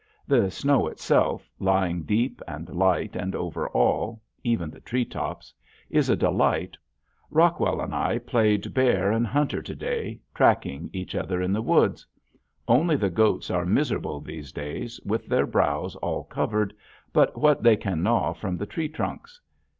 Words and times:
The 0.27 0.49
snow 0.49 0.87
itself, 0.87 1.47
lying 1.59 2.01
deep 2.01 2.41
and 2.47 2.67
light 2.69 3.15
and 3.15 3.35
over 3.35 3.69
all 3.69 4.19
even 4.43 4.71
the 4.71 4.79
tree 4.79 5.05
tops 5.05 5.53
is 5.91 6.09
a 6.09 6.15
delight. 6.15 6.75
Rockwell 7.29 7.79
and 7.79 7.93
I 7.93 8.17
played 8.17 8.73
bear 8.73 9.11
and 9.11 9.27
hunter 9.27 9.61
to 9.61 9.75
day 9.75 10.19
tracking 10.33 10.89
each 10.91 11.13
other 11.13 11.39
in 11.39 11.53
the 11.53 11.61
woods. 11.61 12.03
Only 12.67 12.95
the 12.95 13.11
goats 13.11 13.51
are 13.51 13.63
miserable 13.63 14.19
these 14.21 14.51
days 14.51 14.99
with 15.05 15.27
their 15.27 15.45
browse 15.45 15.95
all 15.97 16.23
covered 16.23 16.73
but 17.13 17.37
what 17.39 17.61
they 17.61 17.75
can 17.75 18.01
gnaw 18.01 18.33
from 18.33 18.57
the 18.57 18.65
tree 18.65 18.89
trunks. 18.89 19.39